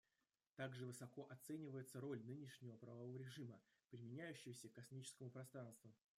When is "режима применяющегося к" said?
3.17-4.73